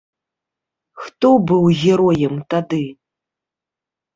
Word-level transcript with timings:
Хто 1.01 1.29
быў 1.51 1.63
героем 1.81 2.35
тады? 2.55 2.81